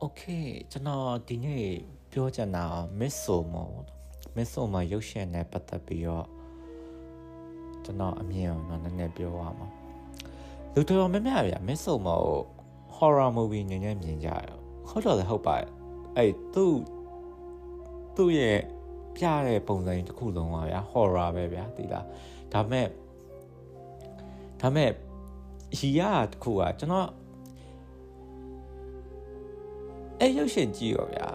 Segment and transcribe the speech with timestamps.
[0.00, 0.22] โอเค
[0.72, 1.66] ကျွန်တော်ဒီနေ့
[2.10, 2.64] ပြောချင်တာ
[2.98, 3.70] မစ်ဆိုမော
[4.36, 6.26] မစ်ဆိုမရုပ်ရှင်နဲ့ပတ်သက်ပြီးတော့
[7.84, 9.68] ကျွန်တော်အမြင်အောင်တော့နည်းနည်းပြောရမှာ
[10.74, 12.20] လူတော်များများဗျာမစ်ဆိုမော
[12.96, 14.50] horror movie ညဉ့်ညဉ့်မြင်ကြရ
[14.88, 15.54] ဟုတ်တော့လည်းဟုတ်ပါ
[16.16, 16.76] အဲ့သူ့
[18.16, 18.58] သူ့ရဲ့
[19.16, 22.06] ပြတဲ့ပုံစံတစ်ခုလုံးပါဗျာ horror ပဲဗျာဒီလား
[22.52, 22.86] ဒါမဲ့
[24.60, 24.90] ဒါမဲ့
[25.78, 26.00] ရီရ
[26.30, 27.08] တစ်ခုကကျွန်တော်
[30.21, 31.27] အဲ့ရုပ်ရှင်ကြည့်ရောဗျာ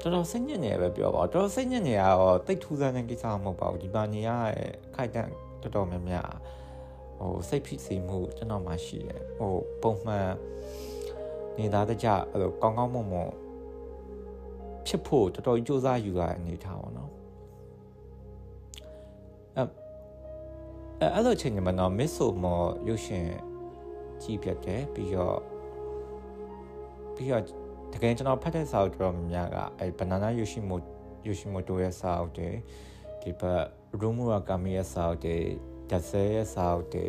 [0.00, 5.30] တော်တော်စိတ်ညစ်နေပဲပြောပါတော်တော်စိတ်ညစ်နေရတော့တိတ်ထူးဆန်းတဲ့ကိစ္စမဟုတ်ပါဘူးဒီပါနေရရဲ့ခိုက်တန့်
[5.62, 6.30] တော်တော်များများ
[7.18, 10.30] ဟိုစိတ်ဖိစီးမှုကျွန်တော်မှရှိတယ်ဟိုပုံမှန်
[11.58, 13.30] နေသားတကြအဲ့လိုကောင်းကောင်းမွန်မွန်
[14.86, 17.10] ဖြစ်ဖို့တော်တော်ကြိုးစားယူရတဲ့အနေထားပါတော့
[19.56, 22.44] အဲအဲ့လိုချိန်မှာတော့ miss ဆိုမ
[22.88, 23.26] ရုပ်ရှင်
[24.22, 25.38] ကြည့်ပြတယ်ပြီးတော့
[27.18, 27.44] ပြီးတော့
[27.94, 30.76] တကယ်ကျွန်တော်ဖတ်တဲ့စာအုပ်တော်များကအဲ banana yoshimo
[31.26, 32.50] yoshimoto ရဲ့စာအုပ်တွေ
[33.22, 33.62] ဒီဘက်
[34.00, 35.38] rumuragami ရဲ့စာအုပ်တွေ
[35.90, 37.06] dase ရဲ့စာအုပ်တွေ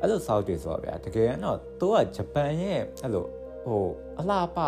[0.00, 3.26] အဲ့လိုစာအုပ်တွေဆိုတော့ဗျာတကယ်တော့သူကဂျပန်ရဲ့အဲ့လို
[3.64, 3.84] ဟို
[4.18, 4.58] အလားပ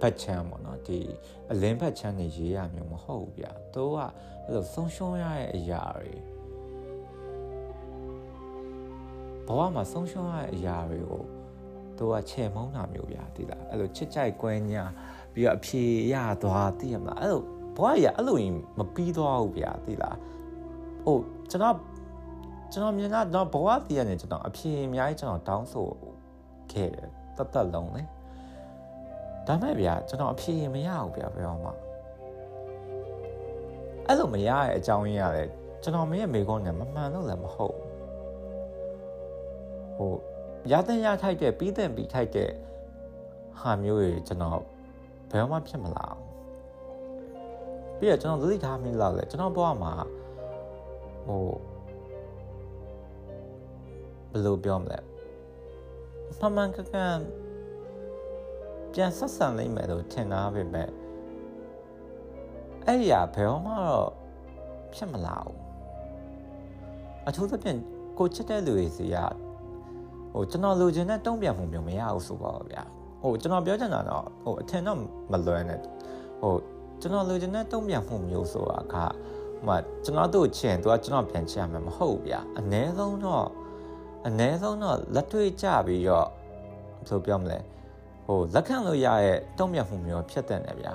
[0.00, 1.00] ဘတ်ချမ်းပေါ့နော်ဒီ
[1.50, 3.96] အလင်းဘတ်ချမ်းနေရေးရမျိုးမဟုတ်ဘူးဗျာသူက
[4.44, 6.12] အဲ့လိုဆုံးရှုံးရတဲ့အရာတွေ
[9.46, 11.24] ဘဝမှာဆုံးရှုံးရတဲ့အရာတွေကို
[11.98, 14.84] သူကချေမုန်းတာမျိုးဗျာတိလားအဲ့လိုချစ်ကြိုက်ကွဲညာ
[15.32, 17.42] ပြီးတော့အဖြေရသွားသိရမလားအဲ့လို
[17.76, 20.16] ဘဝကြီးအဲ့လိုရင်မပြီးသွားဘူးဗျာတိလား
[21.04, 21.16] ဟို
[21.50, 21.76] ကျွန်တော်
[22.72, 25.86] ကျွန်တော်မြင်တာတော့ဘဝတည်ရနေကျွန်တော်အဖြေအများကြီးကျွန်တော်တောင်းဆို
[26.72, 28.02] ခဲ့တယ်တတ်တတ်လုံးလေ
[29.46, 31.70] ဒါမဲ့ဗျာကျွန်တော်အဖြေမရဘူးဗျာဘယ်အောင်မှ
[34.06, 35.48] အဲ့လိုမရတဲ့အကြောင်းရင်းရတယ်
[35.82, 37.76] ကျွန်တော်မင်းရဲ့မိကုန်းနဲ့မမှန်လို့လည်းမဟုတ်
[39.96, 40.12] ဟို
[40.70, 42.50] ရတဲ့ရထိုက်တဲ့ပြီးတဲ့ပြီးထိုက်တဲ့
[43.60, 44.60] ဟာမျိုးတွေကျွန်တော်
[45.30, 49.92] ဘယ်မှဖြစ်မလာဘူးပြီးတော့ကျွန်တော်သတိထားမိလောက်လဲကျွန်တော်ဘဝမှာ
[51.26, 51.44] ဟို
[54.30, 54.98] ဘယ်လိုပြောမလဲ
[56.38, 57.16] မှန်မှန်ကန်ကန်
[58.92, 60.84] ပြန်ဆက်ဆံနိုင်မယ်လို့ထင်တာပဲပဲ
[62.86, 64.10] အဲ့ဒီကဘယ်မှတော့
[64.94, 65.58] ဖြစ်မလာဘူး
[67.28, 67.78] အထူးသဖြင့်
[68.18, 69.16] ကိုချစ်တဲ့လူတွေစီက
[70.34, 72.82] ဟိုကျွန်တော်လိုချင်တဲ့တုံ့ပြန်မှုမျိုးမရဘူးဆိုပါတော့ဗျာ
[73.22, 74.98] ဟိုကျွန်တော်ပြောချင်တာတော့ဟိုအထင်တော့
[75.32, 75.80] မလွယ်နဲ့
[76.40, 76.52] ဟို
[77.00, 79.08] ကျွန်တော်လိုချင်တဲ့တုံ့ပြန်မှုမျိုးဆိုတာကဟို
[79.66, 83.46] မှာကျွန်တော်တို့ချင်သူကကျွန်တော်ပြန်ချင်ရမှာမဟုတ်ဗျာအ ਨੇ ဆုံးတော့
[84.26, 86.30] အ ਨੇ ဆုံးတော့လက်တွေ့ကြပြီးတော့ဘ
[87.00, 87.58] ယ်လိုပြောမလဲ
[88.26, 90.92] ဟိုလက်ခံလို့ရရဲ့တုံ့ပြန်မှုမျိုးဖြစ်တဲ့နယ်ဗျာ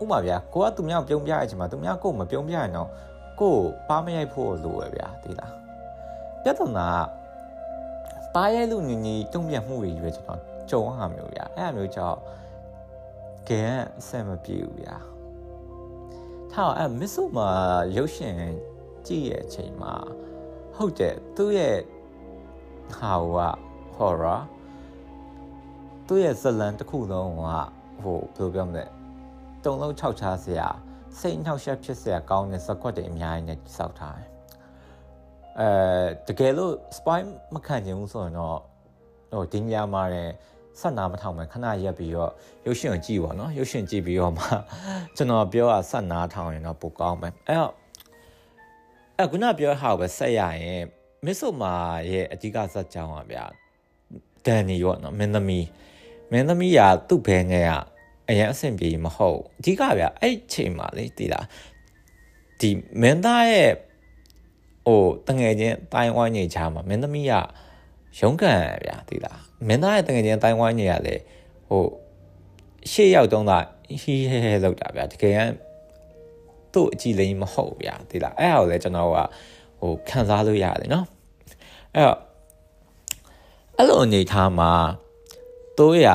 [0.00, 2.88] ဥပမာဗျာကိုကသူများပြုံးပြရချင်မှာသူများကိုမပြုံးပြရင်တော့
[3.40, 3.56] ကို
[3.88, 5.52] ပါမရိုက်ဖို့လိုရဗျာဒီလား
[6.42, 6.88] ပြဿနာ
[7.21, 7.21] က
[8.34, 12.18] ပါရဲလူညီညီတုံ့ပြန်မှုတွေရွေးကျွန်တော်ကြုံရမျိုးဗျာအဲ့အမျိုးကြောင့်
[13.48, 13.62] ကဲ
[13.98, 14.96] အဆင်မပြေဘူးဗျာ
[16.52, 17.48] ထားအဲ့မစ်ဆိုမှာ
[17.96, 18.38] ရုပ်ရှင်
[19.06, 19.94] ကြည့်ရဲ့အချိန်မှာ
[20.76, 21.78] ဟုတ်တယ်သူ့ရဲ့
[22.96, 23.38] ဟာက
[23.96, 24.40] horror
[26.06, 27.42] သူ့ရဲ့ဇလန်တစ်ခုလုံးက
[28.02, 28.84] ဟိုဘယ်လိုပြောမလဲ
[29.64, 30.68] တုံလုံးခြောက်ချစရာ
[31.18, 34.28] စိတ်နှောက်ယှက်ဖြစ်စရာကောင်းတဲ့စကွက်တွေအများကြီးနဲ့စောက်ထားတယ်
[35.60, 35.68] အဲ
[36.28, 37.20] တကယ်လို့ spy
[37.54, 38.58] မခံချင်ဘူးဆိုရင်တော့
[39.32, 40.28] ဟိုဒီညမှာတဲ့
[40.80, 42.32] ဆက်နာမထောင်မယ်ခဏရက်ပြီးတော့
[42.66, 44.44] ရုပ်ရှင်ကိုကြည့်ပါနော်ရုပ်ရှင်ကြည့်ပြီးတော့မှ
[45.16, 47.72] ကျွန်တော်ပြောတာဆက်နာထောင်ရင်တော့ပိုကောင်းမယ်အဲ့တော့
[49.16, 50.82] အဲ့ခုနပြောဟာပဲဆက်ရရင်
[51.24, 51.74] မစ်ဆိုမာ
[52.10, 53.44] ရဲ့အဓိကဇက်ကြောင်းပါဗျာ
[54.46, 55.66] ဒန်နီရောနော်မင်းသမီး
[56.32, 57.72] မင်းသမီးကသူ့ဘဲငယ်က
[58.28, 61.46] အရင်အဆင်ပြေမဟုတ်အဓိကဗျာအဲ့ချိန်မှာလေတည်လား
[62.60, 62.70] ဒီ
[63.00, 63.70] မင်းသားရဲ့
[64.86, 67.32] ဟိုတငယ်ချင်းတိုင်းဝိုင်းနေချာမှာမင်းသမီးက
[68.20, 71.14] ရုံးကန်ဗျာသိလားမင်းသားရဲ့တငယ်ချင်းတိုင်းဝိုင်းနေရလေ
[71.68, 71.84] ဟို
[72.90, 73.44] ရှေ့ရောက်တော့
[74.02, 75.40] ဟီးဟဲဟဲလောက်တာဗျာတကယ်က
[76.72, 79.18] သူ့အကြည့်လိမ့်မဟုတ်ဗျာသိလားအဲ့ဒါကိုလည်းကျွန်တော်က
[79.80, 81.06] ဟိုခံစားလို့ရတယ်နော်
[81.94, 82.18] အဲ့တော့
[83.76, 84.70] အဲ့လိုအနေထားမှာ
[85.78, 86.08] တို့ရ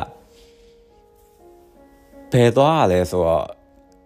[2.32, 3.46] ဘယ်သွားရလဲဆိုတော့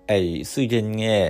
[0.09, 1.27] အဲ့ဆွီဒင်ရဲ့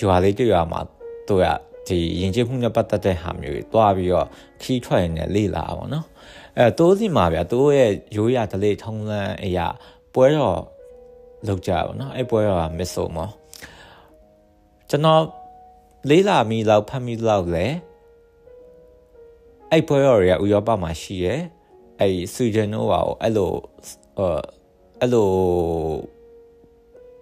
[0.00, 0.80] ရွာလေးတွေ့ရမှာ
[1.28, 1.46] တို့ရ
[1.88, 4.26] ဒီယဉ်ကျေးမှုနဲ့ပတ်သက်တဲ့ဟာမျိုးတွေတွားပြီးတော့
[4.62, 6.06] ခီးထွက်နေလေ့လာပါတော့
[6.58, 9.66] အဲတိုးစီမှာဗျာတိုးရဲ့ရိုးရဒလေးထုံးလန်းအရာ
[10.14, 10.60] ပွဲတော်
[11.46, 13.28] လောက်ကြပါတော့အဲပွဲတော်ကမစ်ဆိုမော
[14.90, 15.22] ကျွန်တော်
[16.10, 17.66] လေးလာမီလောက်ဖတ်မီလောက်လဲ
[19.70, 21.34] အဲ့ပွဲတော်တွေကဥရောပမှာရှိရဲ
[22.00, 23.52] အဲ့ဆွီဒင်တို့ကအဲ့လို
[25.00, 25.28] အဲ့လို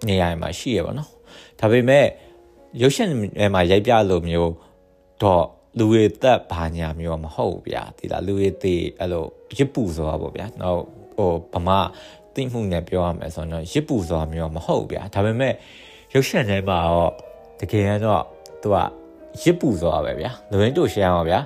[0.07, 1.09] နေရာမှာရှိရပါတော့
[1.59, 2.05] ဒါပေမဲ့
[2.81, 3.07] ရုပ်ရှင်
[3.37, 4.51] ထဲမှာရိုက်ပြလို့မျိုး
[5.21, 5.45] တော့
[5.77, 9.25] လူတွေတက်ဘာညာမျိုးမဟုတ်ဗျာဒီလားလူတွေတေးအဲ့လို
[9.57, 10.81] ရစ်ပူဆိုတာပေါ့ဗျာနောက်
[11.17, 11.79] ဟိုဗမာ
[12.33, 15.53] သိမှုနဲ့ပြောရမယ်ဆိုတော့ရစ်ပူဆိုတာမျိုးမဟုတ်ဗျာဒါပေမဲ့
[16.13, 17.11] ရုပ်ရှင်ထဲမှာတော့
[17.59, 18.23] တကယ်တော့
[18.61, 18.75] သူက
[19.41, 21.39] ရစ်ပူဆိုတာပဲဗျာလူရင်းတို့ရှင်းအောင်ဗျာ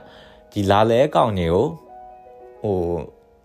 [0.51, 1.65] ဒီလာလဲအကောင့်တွေကို
[2.61, 2.77] ဟို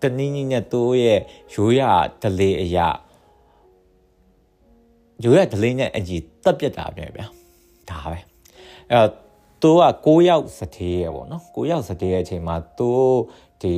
[0.01, 1.19] တနည်းနည်းနဲ့သူ့ရဲ့
[1.53, 1.81] ရိုးရ
[2.21, 2.87] ဒလေအရာ
[5.23, 7.27] ရိုးရဒလေနဲ့အကြီးတက်ပြတ်တာပဲဗျာ
[7.91, 8.19] ဒါပဲ
[8.91, 9.27] အဲ့တော့
[9.61, 12.89] သူက6ယောက်စတေးရပေါ့နော်6ယောက်စတေးရဲ့အချိန်မှာသူ
[13.61, 13.73] ဒီ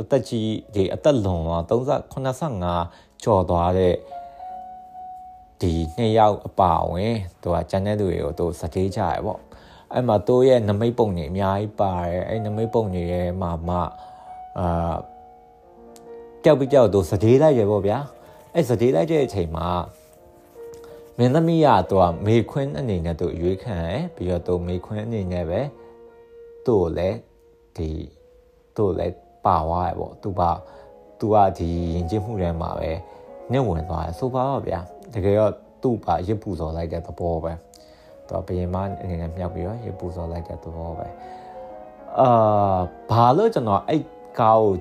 [0.00, 1.82] အသက်ကြီးဒီအသက်လွန်တော့
[2.12, 3.94] 35ကျော်သွားတဲ့
[5.60, 9.40] ဒီနှစ်ယောက်အပါဝင်သူကကျန်တဲ့သူတွေကိုသူစတေးကြရပေါ့
[9.92, 13.76] အဲ့မှာသူရဲ့နမိတ်ပုံတွေအများကြီးပါတယ်အဲ့နမိတ်ပုံတွေရဲ့မှာမှ
[14.58, 14.94] အာ
[16.44, 17.98] ကြောက်ပြီးကြောက်သူစတေးလိုက်ရပေါ့ဗျာ
[18.54, 19.66] အဲ့စတေးလိုက်တဲ့အချိန်မှာ
[21.18, 25.60] မင်းသမီးကသူကမေခွင်းအနေနဲ့သူရွေးခံရပြီးတော့သူမေခွင်းအနေနဲ့ပဲ
[26.66, 27.18] သူ့ကိုလည်း
[27.76, 27.88] ဒီ
[28.76, 29.14] သူ့ကိုလည်း
[29.44, 30.50] ပါသွားရပေါ့သူပါ
[31.18, 32.90] သူကဒီရင်ကျင်းမှုထဲမှာပဲ
[33.50, 34.80] နှင့်ဝင်သွားတယ်ဆိုပါတော့ဗျာ
[35.14, 35.52] တကယ်တော့
[35.82, 37.52] သူ့ပါရစ်ပူစော်လိုက်တဲ့သဘောပဲ
[38.28, 41.06] သူကဘယင်မအနေနဲ့မြောက်ပြီးတော့ရစ်ပူစော်လိုက်တဲ့သဘောပဲ
[42.20, 42.78] အာ
[43.10, 44.02] ဘာလို့ကျွန်တော်အဲ့
[44.40, 44.72] ကားကို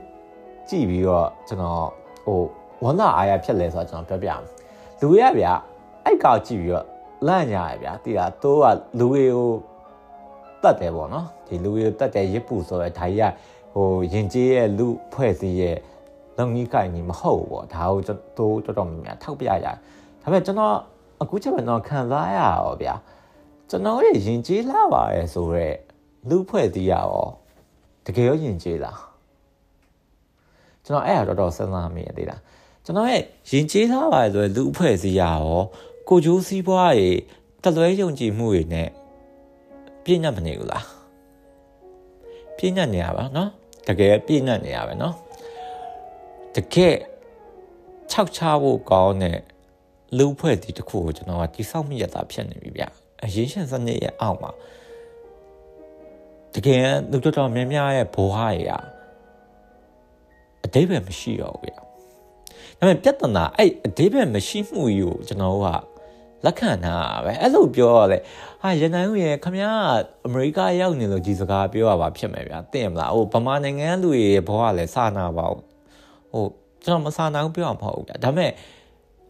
[0.69, 1.87] ကြည့်ပြီးတော့ကျွန်တော်
[2.25, 2.39] ဟို
[2.83, 4.47] ဝမ်းသာအားရဖြစ်လဲဆိုတော့ကျွန်တော်ပြောပြမယ်
[5.01, 5.53] လူရဗျာ
[6.13, 6.87] အဲ့ကောင်ကြည့်ပြီးတော့
[7.27, 8.65] လန့်ကြရဗျာတီးတာတိုးက
[8.99, 9.51] လူတွေကို
[10.63, 13.33] တတ်တယ်ပေါ့နော်ဒီလူတွေကိုတတ်တယ်ရစ်ပူဆိုရဲဒါကြီးက
[13.73, 15.77] ဟိုရင်ကျေးရဲ့လူဖွဲ့စည်းရဲ့
[16.37, 19.73] လုံကြီးကိုင်ကြီးမဟုတ်ဘူးပေါ့ဒါကိုတိုးတော်တော်များများထောက်ပြရတယ်ဒါ
[20.21, 20.75] ပေမဲ့ကျွန်တော်
[21.21, 22.95] အခုချက်ပဲတော့ခံစားရရောဗျာ
[23.69, 25.75] ကျွန်တော်ရဲ့ရင်ကျေးလာပါရဲ့ဆိုတော့
[26.29, 27.27] လူဖွဲ့စည်းရရော
[28.05, 28.99] တကယ်ရောရင်ကျေးလား
[30.85, 32.37] ကျွန်တော်အဲ့ဒါတော်တော်စဉ်းစားမိရသေးတာ
[32.85, 35.61] ကျွန်တော်ရဲ့ရင်ကျေးလာပါဆိုလူအဖွဲ့စည်းရရော
[36.09, 37.11] ကိုကျိုးစည်းပွားရေ
[37.63, 38.89] တလွဲယုံကြည်မှုတွေနဲ့
[40.03, 40.85] ပြည့်ညတ်မနေဘူးလား
[42.57, 43.49] ပြည့်ညတ်နေရပါနော်
[43.87, 45.15] တကယ်ပြည့်ညတ်နေရပါနော်
[46.55, 46.95] တကယ်
[48.11, 49.37] ခြောက်ချဖို့ကောင်းတဲ့
[50.17, 52.83] လူဖွဲ့တီတစ်ခုကိုကျွန်တော်ကတိဆောက်မိရတာဖြစ်နေပြီဗျ
[53.23, 54.51] အရေးရှင်စနစ်ရဲ့အောက်မှာ
[56.53, 58.71] တကယ်လူတော်တော်များများရဲ့ဘဝတွေက
[60.65, 61.83] အတိပ္ပယ်မရှိတော့ဘူးဗျဒါ
[62.77, 65.67] ပေမဲ့ပြဿနာအဲ့အတိပ္ပယ်မရှိမှုကြီးကိုကျွန်တော်က
[66.45, 66.95] လက်ခံတာ
[67.25, 68.19] ပဲအဲ့လိုပြောရလေ
[68.61, 69.65] ဟာရန်နိုင်ဦးရဲ့ခမရ
[70.25, 75.63] အမေရိကရောက်နေလို့ဒီစကားပြောရပါဖြစ်မယ်ဗျာသိရမလားဟိုဗမာနိုင်ငံလူတွေဘဝလည်းစာနာပါဘူး
[76.31, 76.45] ဟို
[76.83, 78.51] ကျွန်တော်မစာနာဘူးပြောရမှာမဟုတ်ဘူးဗျာဒါပေမဲ့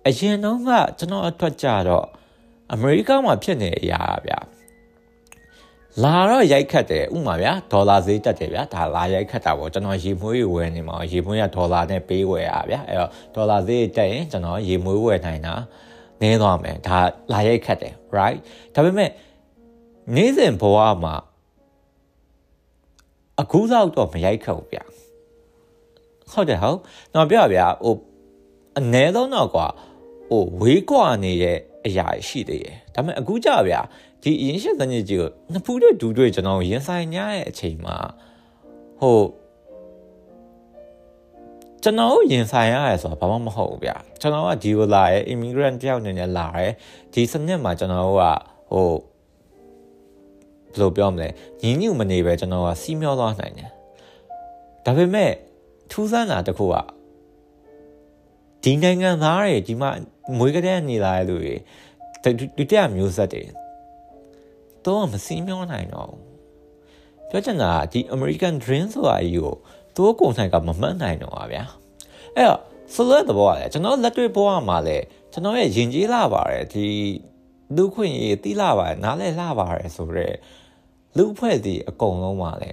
[0.07, 0.69] အရင်တော့က
[0.99, 2.05] ကျွန်တော်အတွက်ကြတော့
[2.73, 4.39] အမေရိကမှာဖြစ်နေအရာဗျာ
[6.03, 15.55] လာတော့ရိုက်ခတ်တယ်ဥမာဗျာဒေါ်လာဈေးတက်တယ်ဗျာဒါလာရိုက်ခတ်တာပေါ့ကျွန်တော်ရေမွေးဝယ်နေမှာရေမွေးကဒေါ်လာနဲ့ပေးဝယ်ရဗျာအဲ့တော့ဒေါ်လာဈေးတက်ရင်ကျွန်တော်ရေမွေးဝယ်နိုင်တာ
[16.23, 16.99] နည်းသွားမယ်ဒါ
[17.33, 18.39] လာရိုက်ခတ်တယ် right
[18.73, 19.09] ဒါပေမဲ့
[20.15, 21.15] နေ့စဉ်ဘဝမှာ
[23.41, 24.79] အခုလောက်တော့မရိုက်ခတ်ဘူးဗျ
[26.31, 26.77] ဟုတ်တယ်ဟုတ်
[27.13, 27.95] တော့ပြောဗျာဟို
[28.79, 29.67] အနည်းဆုံးတော့ကွာ
[30.29, 33.81] ဟိုဝေးကွာနေတဲ့အရာရှိသေးတယ်ဒါပေမဲ့အခုကြဗျာ
[34.23, 37.97] ဒီအရင်ရှင်းစနစ်ကြီးကိုနှစ်ဖူးတွေဒူးတွေကျွန်တော်ရင်ဆိုင်ညတဲ့အချိန်မှာ
[39.01, 39.17] ဟို
[41.83, 43.91] ကျွန်တော်ရင်ဆိုင်ရရဲဆိုတာဘာမှမဟုတ်ဘူးဗျ
[44.21, 46.67] ကျွန်တော်ကဒီကိုလာရဲ immigrant တယောက်အနေနဲ့လာရဲ
[47.13, 48.21] ဒီစနစ်မှာကျွန်တော်က
[48.71, 48.89] ဟို
[50.73, 51.27] ဘယ်လိုပြောမလဲ
[51.61, 53.69] ညီညွတ်မနေပဲကျွန်တော်ကစီးမျောသွားနိုင်တယ်
[54.85, 55.31] ဒါပေမဲ့
[55.91, 56.75] ထူးဆန်းတာတစ်ခုက
[58.63, 59.89] ဒီနိုင်ငံသားတွေဒီမှာ
[60.37, 61.55] မွေးကတဲ့နေလာတဲ့လူတွေ
[62.23, 63.43] ဒုတိယမျိုးဆက်တွေ
[64.85, 66.23] တော့မစီးမျောနိုင်တော့ဘူး
[67.29, 69.55] ပြောချင်တာဒီ American Dream ဆိုတာကြီးကို
[69.95, 71.63] သူ့ကိုယ်နိုင်ကမမှတ်နိုင်တော့ပါဗျာ
[72.35, 72.59] အဲ့တော့
[72.93, 76.87] ဆိုလိုတဲ့ဘောကလည်းကျွန်တော်လက်တွေ့ဘဝမှာလည်းကျွန်တော်ရဲ့ယဉ်ကျေးလာပါတယ်ဒီ
[77.75, 80.35] လူခွင့်ရေးတိလာပါတယ်နားလဲလာပါတယ်ဆိုတော့
[81.17, 82.71] လူအဖွဲ့စီအကုန်လုံးပါလေ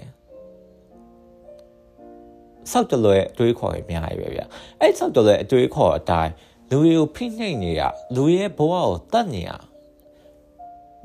[2.71, 4.41] ဆောက်တလွဲအတွေးခေါ်ရအများကြီးပဲဗျ
[4.81, 6.33] အဲ့ဆောက်တလွဲအတွေးခေါ်အတိုင်း
[6.71, 7.83] လူတွေကိုဖိနှိပ်နေရ
[8.17, 9.50] လူရဲ့ဘဝကိုတတ်နေရ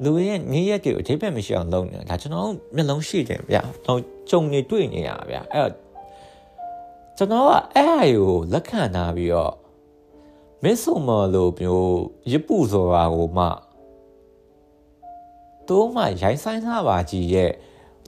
[0.04, 5.85] လူရဲ့နေရက်တွေကိုအထိပ္ပယ်မရှိအောင်လုပ်နေတာဒါကျွန်တော်မျက်လုံးရှိတယ်ဗျတော့ကြုံနေတွေ့နေရဗျအဲ့တော့
[7.18, 9.54] ကျွန်တော်ကအဲ့အရာကိုလက်ခံထားပြီးတော့
[10.64, 11.96] မစ်ဆုံမလို့မျိုး
[12.32, 13.46] ရစ်ပူဆိုတာကိုမှ
[15.68, 17.52] တိုးမှရိုင်းဆိုင်လာပါကြီးရဲ့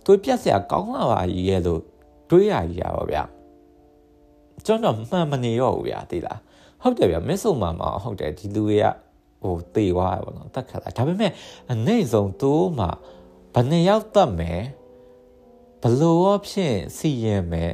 [0.06, 1.82] တွေးပြက်စရာကောင်းလာပါကြီးရဲ့လို့
[2.30, 3.18] တွေးရကြီးရပါဗျ
[4.66, 6.40] ကျွန်တော်မှန်မနေရောဘူးဗျာသိလား
[6.82, 8.86] ဟုတ်တယ်ဗျမစ်ဆုံမမှာဟုတ်တယ်ဒီလူတွေက
[9.42, 11.32] ဟိုတေသွားရပါတော့တတ်ခတ်လာဒါပေမဲ့
[11.72, 12.88] အနေဆုံးတိုးမှ
[13.54, 14.62] ဘယ်နှယောက်တတ်မယ်
[15.82, 17.74] ဘလို့ရောဖြင့်စီရင်မယ်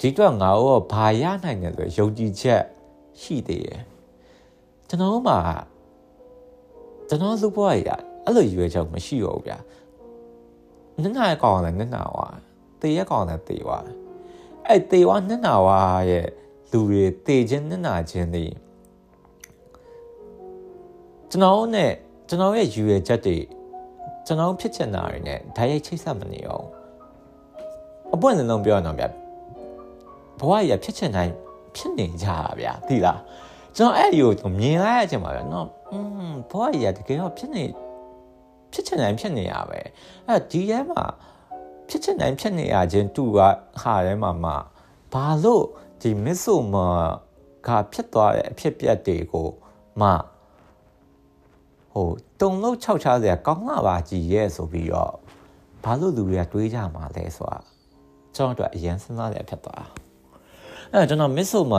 [0.00, 2.62] ဒီတော့ငါတို့ကဘာရနိုင်တယ်ဆိုယုံကြည်ချက်
[3.20, 3.82] ရှိသေးတယ်
[4.88, 5.34] ကျွန်တော်မှ
[7.08, 7.90] ကျွန်တော်လူဘွားရ
[8.24, 9.58] အဲ့လိုရွေးချက်မရှိတော့ဘူးဗျာ
[11.02, 12.26] နင်းနာကောင်လည်းနင်းနာဝါ
[12.80, 13.78] တေးရကောင်လည်းတေးဝါ
[14.66, 16.26] အဲ့တေးဝါနင်းနာဝါရဲ့
[16.70, 18.46] လူတွေတည်ခြင်းနဲ့နာခြင်းတွေ
[21.30, 21.92] ကျွန်တော်နဲ့
[22.28, 23.36] ကျွန်တော်ရဲ့ယူရချက်တွေ
[24.26, 26.66] ကျွန်တော်ဖြစ်ချင်တာတွေနဲ့ဓာတ်ရိုက်ချိတ်ဆက်မနေအောင်
[28.14, 29.08] အပွင့်လုံးပြောရအောင်ဗျာ
[30.40, 31.32] ဘဝကြီးဖြစ်ချင်တိုင်း
[31.76, 33.20] ဖြစ်နေကြတာဗျာသိလား
[33.76, 35.98] ကျွန်တော်အဲ့ဒီကိုမြင်လိုက်ရခြင်းပါဗျာနော်อื
[36.30, 37.64] มဘဝကြီးတကယ်တော့ဖြစ်နေ
[38.72, 39.80] ဖြစ်ချင်တိုင်းဖြစ်နေရပဲ
[40.26, 41.02] အဲ့ဒီရဲမှာ
[41.88, 43.38] ဖြစ်ချင်တိုင်းဖြစ်နေရခြင်းတူက
[43.82, 44.52] ဟာထဲမှာမှ
[45.12, 45.64] ဘာလို့
[46.00, 46.76] ဒီမစ်ဆိုမ
[47.66, 49.48] ကဖြစ်သွားတဲ့အဖြစ်ပြက်တွေကို
[50.00, 50.08] မှ
[51.92, 52.08] ဟို
[52.40, 55.14] တုံလို့ခြောက်ချားစရာကောင်းလာပါကြည်ရဲ့ဆိုပြီးတော့
[55.84, 57.58] ဘာလို့လူတွေကတွေးကြမှာလဲဆိုတာ
[58.36, 59.86] ကျွန်တော်တို့အရင်စဉ်းစားရဖြစ်သွား
[60.92, 61.74] အဲ့တော့ကျွန်တော်မစ်ဆိုမ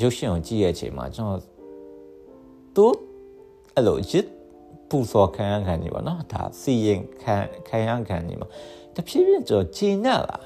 [0.00, 1.40] ရုပ်ရှင်ကိုကြည့်ရဲ့အချိန်မှာကျွန်တော်
[2.76, 2.86] သူ
[3.74, 4.26] အဲ့လိုရစ်
[4.88, 7.36] ပူစော်ခံရခံနေပါတော့ဒါစီရင်ခံ
[7.68, 8.48] ခံရခံနေမှာ
[8.94, 10.38] တဖြည်းဖြည်းကျွန်တော်ဂျင်းနဲ့လာ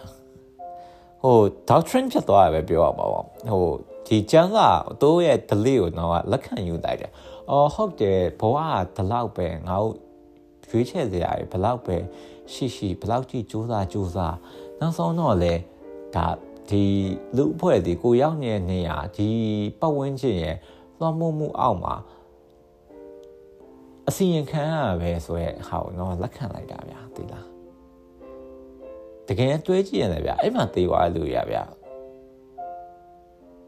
[1.22, 3.66] ဟို doctrine ဖြစ်သွားရပဲပြောရပါဘောဟို
[4.06, 4.68] ဒီကျန်းစာ
[5.02, 7.12] တို့ရဲ့ delay ကိုတော့လက်ခံယူလိုက်တယ်
[7.50, 9.94] အော်ဟုတ်တယ်ဘဝကဒီလောက်ပဲငါတို့
[10.68, 11.96] ရွေးချယ်စရာဘယ်လောက်ပဲ
[12.52, 14.38] ရှိရှိဘယ်လောက်ကြည့်စူးစမ်းစူးစမ်း
[14.80, 15.54] နောက်ဆုံးတော့လေ
[16.14, 16.26] ဒါ
[16.70, 16.84] ဒီ
[17.36, 19.28] လူအဖွဲ့ဒီကိုရောက်နေတဲ့နေရာဒီ
[19.80, 20.56] ပတ်ဝန်းကျင်ရဲ့
[20.98, 21.94] လွှမ်းမိုးမှုအောက်မှာ
[24.08, 27.46] အစီရင်ခံရပဲဆိုရဲဟာတော့လက်ခံလိုက်တာဗျာသိလား
[29.28, 31.62] တကယ်တွေးကြည့်ရတယ်ဗျာအဲ့မှာသေသွားလူရဗျာ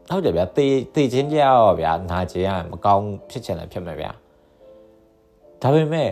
[0.09, 4.11] ဟုတ်တယ်ဗျာသေသေချင်းကြရောဗျာနာကျင်ရမကောင်းဖြစ်ချင်တယ်ဖြစ်မယ်ဗျာ
[5.61, 6.11] ဒါပေမဲ့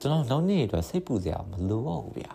[0.00, 2.32] ကျွန်တော်နောက်နေ့အတွက်စိတ်ပူစရာမလိုတော့ဘူးဗျာ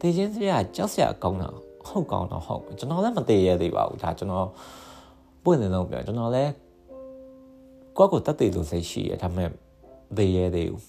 [0.00, 1.48] သေချင်းစရာကြောက်စရာကောင်းတာ
[1.86, 4.48] ဟုတ်ကောင်းတော့ဟုတ်ကျွန်တော်လည်းမသေးရသေးပါဘူးဒါကျွန်တော်
[5.44, 6.52] ပွင့်နေတော့ပြောကျွန်တော်လည်း
[7.96, 9.50] ကိုယ့်ကိုတတ်သိလို့စိတ်ရှိရဒါပေမဲ့
[10.16, 10.86] သေရသေးဘူး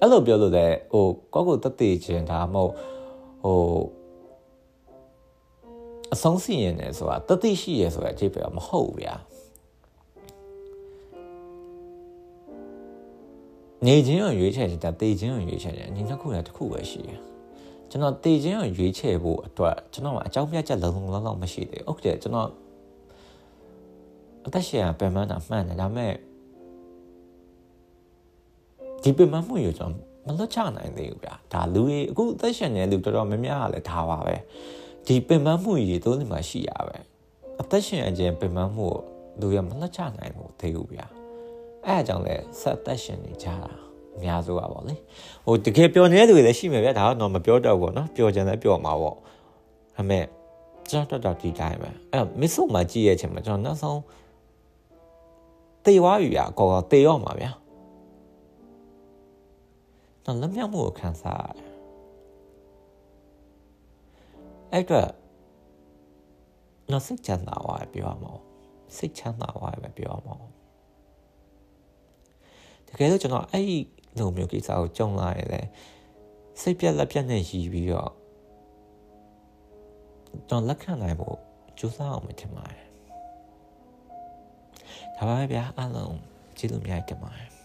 [0.00, 2.72] အဲ့လိုပြောလို့လည်းဟိုကိုယ့်ကိုတတ်သိခြင်းဒါမှမဟုတ်
[3.42, 3.60] ဟို
[6.12, 9.14] အဆုံးစီရင်တယ်ဆိုတာတသိရှိရဆိုတာအကြည့်ပဲမဟုတ်ဘူးဗျာ
[13.84, 17.20] နေခြင်းကိုရွေးချယ်တာတေခြင်းကိုရွေးချယ်တယ်ညီနှစ်ခုလည်းတစ်ခုပဲရှိတယ်
[17.90, 22.48] ကျွန်တော်တေခြင်းကိုရွေးချယ်ဖို့အတွက်ကျွန်တော်အကြောင်းပြချက်လုံးလုံးလုံးမရှိသေးဘူးဟုတ်တယ်ကျွန်တော်
[24.46, 26.12] အသက်ရှင်ပင်မတာမှန်တယ်ဒါပေမဲ့
[29.02, 34.36] ဒီပင်မမှုရကျွန်တော်မလွတ်ချနိုင်သေးဘူးဗျာဒါလူကြီးအခုအသက်ရှင်နေတဲ့လူတော်တော်များများကလည်းဒါပါပဲ
[35.06, 36.96] ဒီပင်မမှုကြီးသုံးနေမှာရှိရပဲ
[37.60, 39.00] အသက်ရှင်အခြင်းပင်မမှုကို
[39.40, 41.06] လူရမလွတ်ချနိုင်ဘူးသေးဘူးဗျာ
[41.85, 43.71] အဲအကြောင်းလဲဆက်သက်ရှင်နေကြတာ
[44.15, 44.95] အများစုပါဗောလေ
[45.45, 49.17] ဟိုတကယ်ပျော်နေတဲ့လူတွေလည်းရှိမယ်ဗျာဒါကတော့မပြောတော့ဘူးเนาะပျော်ကြတယ်ပျော်မှာဗောဒါ
[49.95, 50.25] ပေမဲ့
[50.89, 53.99] ကျွန်တော်တော့ဒီတိုင်းပဲအဲ့မစ်ဆိုမှကြည့်ရဲ့အချိန်မှာကျွန်တော်နောက်ဆုံး
[55.85, 57.51] တေသွားပြီဗျာကောကောတေရောမှာဗျာ
[60.25, 61.71] တော့လက်မြောက်မှုကိုခံစားရတယ်
[64.73, 65.09] အဲ့တော့
[66.91, 68.33] နော်စိတ်ချမ်းသာသွားပြောရမှာ
[68.95, 70.35] စိတ်ချမ်းသာသွားပဲပြောရမှာ
[72.96, 73.78] တကယ်လို့ကျွန်တော်အဲ့ဒီ
[74.18, 75.68] လိုမျိုးကိစ္စကိုကြုံလာရင်လည်း
[76.60, 78.12] စိတ်ပြက်လက်ပြက်နဲ့ရည်ပြီးတော့
[80.48, 81.36] ကျွန်တော်လက်ခံနိုင်ဖို့
[81.78, 82.86] ကြိုးစားအောင်မထင်ပါဘူး
[85.16, 86.16] ဒါပါပဲဗျာအားလုံး
[86.58, 87.55] ကျေးဇူးများတင်ပါတယ်